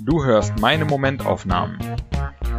[0.00, 1.78] Du hörst meine Momentaufnahmen.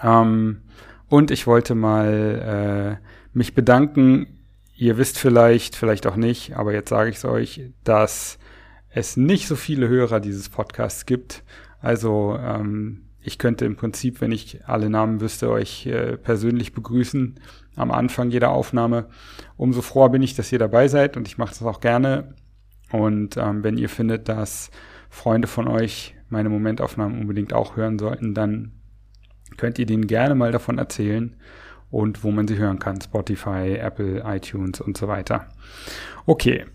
[0.00, 0.62] Ähm,
[1.08, 4.38] und ich wollte mal äh, mich bedanken.
[4.76, 8.38] Ihr wisst vielleicht, vielleicht auch nicht, aber jetzt sage ich es euch, dass
[8.88, 11.42] es nicht so viele Hörer dieses Podcasts gibt.
[11.80, 17.40] Also ähm, ich könnte im Prinzip, wenn ich alle Namen wüsste, euch äh, persönlich begrüßen
[17.76, 19.08] am Anfang jeder Aufnahme.
[19.56, 22.34] Umso froher bin ich, dass ihr dabei seid und ich mache das auch gerne.
[22.92, 24.70] Und ähm, wenn ihr findet, dass
[25.10, 28.72] Freunde von euch meine Momentaufnahmen unbedingt auch hören sollten, dann
[29.56, 31.36] könnt ihr denen gerne mal davon erzählen
[31.90, 33.00] und wo man sie hören kann.
[33.00, 35.48] Spotify, Apple, iTunes und so weiter.
[36.26, 36.66] Okay,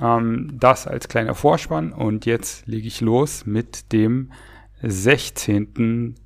[0.00, 4.32] ähm, das als kleiner Vorspann und jetzt lege ich los mit dem
[4.82, 6.16] 16.3.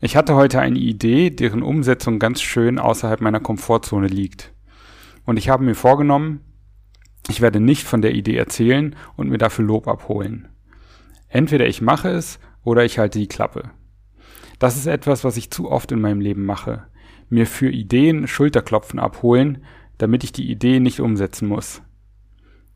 [0.00, 4.52] Ich hatte heute eine Idee, deren Umsetzung ganz schön außerhalb meiner Komfortzone liegt.
[5.24, 6.40] Und ich habe mir vorgenommen,
[7.28, 10.48] ich werde nicht von der Idee erzählen und mir dafür Lob abholen.
[11.28, 13.70] Entweder ich mache es oder ich halte die Klappe.
[14.58, 16.88] Das ist etwas, was ich zu oft in meinem Leben mache.
[17.28, 19.64] Mir für Ideen Schulterklopfen abholen,
[19.98, 21.82] damit ich die Idee nicht umsetzen muss.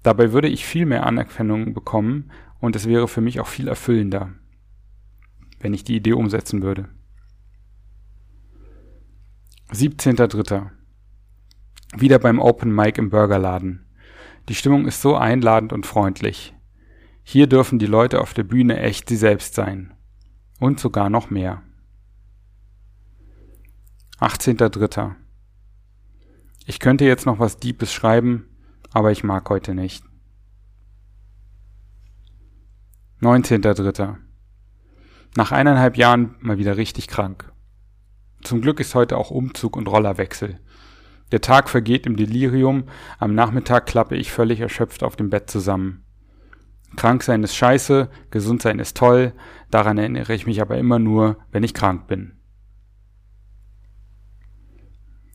[0.06, 4.34] Dabei würde ich viel mehr Anerkennung bekommen und es wäre für mich auch viel erfüllender,
[5.58, 6.88] wenn ich die Idee umsetzen würde.
[9.72, 10.70] 17.3.
[11.96, 13.84] Wieder beim Open Mic im Burgerladen.
[14.48, 16.54] Die Stimmung ist so einladend und freundlich.
[17.24, 19.92] Hier dürfen die Leute auf der Bühne echt sie selbst sein.
[20.60, 21.64] Und sogar noch mehr.
[24.20, 25.16] 18.3.
[26.64, 28.48] Ich könnte jetzt noch was Deepes schreiben,
[28.96, 30.02] aber ich mag heute nicht.
[33.20, 34.16] 19.3.
[35.36, 37.52] Nach eineinhalb Jahren mal wieder richtig krank.
[38.42, 40.60] Zum Glück ist heute auch Umzug und Rollerwechsel.
[41.30, 42.84] Der Tag vergeht im Delirium,
[43.18, 46.06] am Nachmittag klappe ich völlig erschöpft auf dem Bett zusammen.
[46.96, 49.34] Krank sein ist scheiße, gesund sein ist toll,
[49.70, 52.40] daran erinnere ich mich aber immer nur, wenn ich krank bin.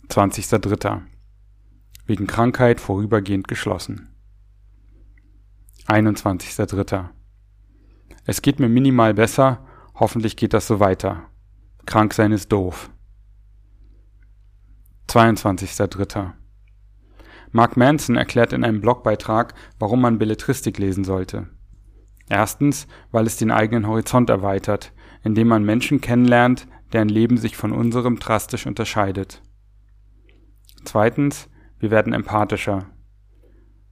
[0.10, 1.02] 20.03.
[2.06, 4.10] Wegen Krankheit vorübergehend geschlossen.
[5.88, 7.10] 21.03.
[8.26, 11.30] Es geht mir minimal besser, hoffentlich geht das so weiter.
[11.86, 12.90] Krank sein ist doof.
[15.10, 16.32] 22.03.
[17.52, 21.50] Mark Manson erklärt in einem Blogbeitrag, warum man Belletristik lesen sollte.
[22.30, 27.74] Erstens, weil es den eigenen Horizont erweitert, indem man Menschen kennenlernt, deren Leben sich von
[27.74, 29.42] unserem drastisch unterscheidet.
[30.86, 31.50] Zweitens,
[31.82, 32.86] wir werden empathischer.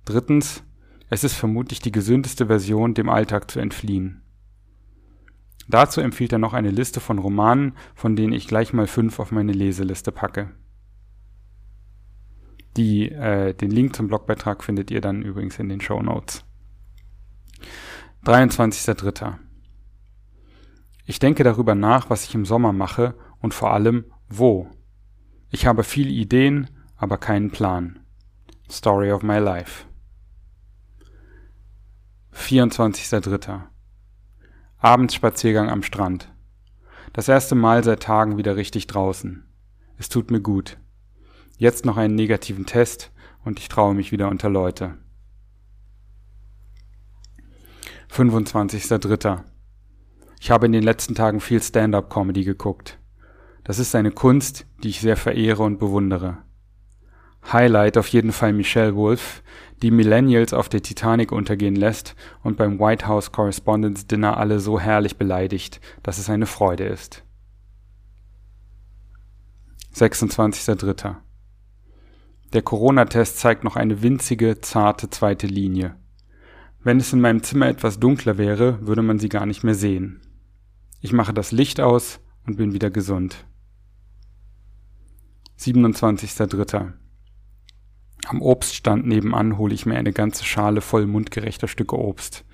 [0.05, 0.63] Drittens,
[1.09, 4.21] es ist vermutlich die gesündeste Version, dem Alltag zu entfliehen.
[5.67, 9.31] Dazu empfiehlt er noch eine Liste von Romanen, von denen ich gleich mal fünf auf
[9.31, 10.51] meine Leseliste packe.
[12.77, 16.45] Die, äh, den Link zum Blogbeitrag findet ihr dann übrigens in den Show Notes.
[18.25, 19.37] 23.03.
[21.05, 24.69] Ich denke darüber nach, was ich im Sommer mache und vor allem wo.
[25.49, 27.99] Ich habe viele Ideen, aber keinen Plan.
[28.69, 29.85] Story of my life.
[32.35, 33.61] 24.03.
[34.77, 36.31] Abendspaziergang am Strand.
[37.13, 39.45] Das erste Mal seit Tagen wieder richtig draußen.
[39.97, 40.77] Es tut mir gut.
[41.57, 43.11] Jetzt noch einen negativen Test
[43.43, 44.97] und ich traue mich wieder unter Leute.
[48.11, 49.43] 25.03.
[50.39, 52.99] Ich habe in den letzten Tagen viel Stand-up-Comedy geguckt.
[53.63, 56.37] Das ist eine Kunst, die ich sehr verehre und bewundere.
[57.51, 59.43] Highlight auf jeden Fall Michelle Wolf,
[59.81, 64.79] die Millennials auf der Titanic untergehen lässt und beim White House Correspondence Dinner alle so
[64.79, 67.23] herrlich beleidigt, dass es eine Freude ist.
[69.95, 71.15] 26.03.
[72.53, 75.95] Der Corona-Test zeigt noch eine winzige, zarte zweite Linie.
[76.83, 80.21] Wenn es in meinem Zimmer etwas dunkler wäre, würde man sie gar nicht mehr sehen.
[81.01, 83.45] Ich mache das Licht aus und bin wieder gesund.
[85.59, 86.93] 27.03.
[88.27, 92.45] Am Obststand nebenan hole ich mir eine ganze Schale voll mundgerechter Stücke Obst.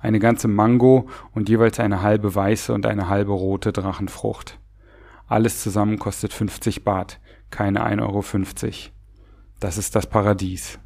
[0.00, 4.60] Eine ganze Mango und jeweils eine halbe weiße und eine halbe rote Drachenfrucht.
[5.26, 8.92] Alles zusammen kostet 50 Baht, keine 1,50 Euro.
[9.60, 10.78] Das ist das Paradies.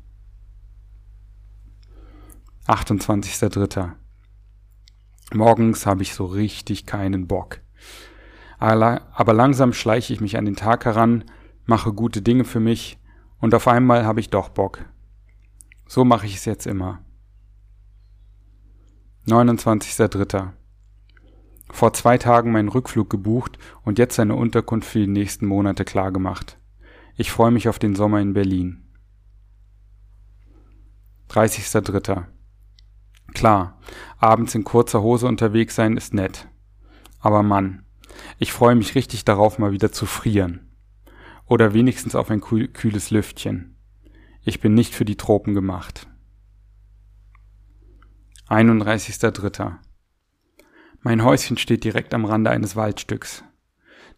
[2.69, 3.93] 28.03.
[5.35, 7.61] Morgens habe ich so richtig keinen Bock.
[8.59, 11.25] Aber langsam schleiche ich mich an den Tag heran,
[11.67, 12.99] mache gute Dinge für mich
[13.41, 14.85] und auf einmal habe ich doch Bock.
[15.87, 17.01] So mache ich es jetzt immer.
[19.27, 20.51] 29.03.
[21.71, 26.59] Vor zwei Tagen meinen Rückflug gebucht und jetzt eine Unterkunft für die nächsten Monate klargemacht.
[27.17, 28.85] Ich freue mich auf den Sommer in Berlin.
[31.31, 32.25] 30.03.
[33.35, 33.79] Klar,
[34.19, 36.49] abends in kurzer Hose unterwegs sein ist nett.
[37.21, 37.85] Aber Mann,
[38.39, 40.68] ich freue mich richtig darauf, mal wieder zu frieren.
[41.49, 43.77] Oder wenigstens auf ein kühles Lüftchen.
[44.45, 46.07] Ich bin nicht für die Tropen gemacht.
[48.49, 49.77] 31.03.
[51.01, 53.45] Mein Häuschen steht direkt am Rande eines Waldstücks.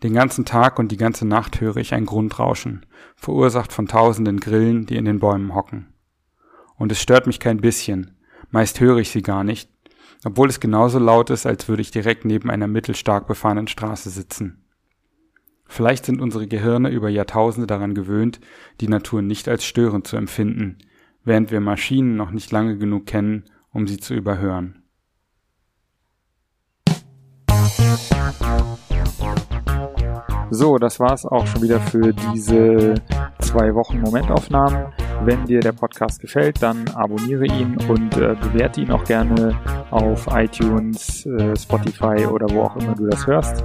[0.03, 2.87] Den ganzen Tag und die ganze Nacht höre ich ein Grundrauschen,
[3.17, 5.93] verursacht von tausenden Grillen, die in den Bäumen hocken.
[6.77, 8.17] Und es stört mich kein bisschen,
[8.51, 9.71] meist höre ich sie gar nicht,
[10.25, 14.60] obwohl es genauso laut ist, als würde ich direkt neben einer mittelstark befahrenen Straße sitzen.
[15.73, 18.41] Vielleicht sind unsere Gehirne über Jahrtausende daran gewöhnt,
[18.81, 20.79] die Natur nicht als störend zu empfinden,
[21.23, 24.83] während wir Maschinen noch nicht lange genug kennen, um sie zu überhören.
[30.51, 32.95] So, das war's auch schon wieder für diese
[33.39, 34.93] zwei Wochen Momentaufnahmen.
[35.23, 39.57] Wenn dir der Podcast gefällt, dann abonniere ihn und äh, bewerte ihn auch gerne
[39.93, 43.65] auf iTunes, äh, Spotify oder wo auch immer du das hörst.